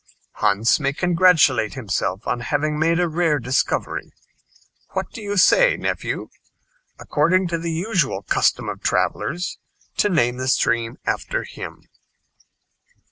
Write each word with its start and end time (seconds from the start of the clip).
Hans 0.37 0.79
may 0.79 0.93
congratulate 0.93 1.75
himself 1.75 2.25
on 2.25 2.39
having 2.39 2.79
made 2.79 2.99
a 2.99 3.07
rare 3.07 3.37
discovery. 3.37 4.11
What 4.93 5.11
do 5.11 5.21
you 5.21 5.37
say, 5.37 5.77
nephew, 5.77 6.29
according 6.99 7.47
to 7.49 7.59
the 7.59 7.71
usual 7.71 8.23
custom 8.23 8.67
of 8.67 8.81
travelers, 8.81 9.59
to 9.97 10.09
name 10.09 10.37
the 10.37 10.47
stream 10.47 10.97
after 11.05 11.43
him?" 11.43 11.83